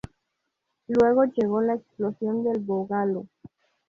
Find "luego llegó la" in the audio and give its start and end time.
0.87-1.75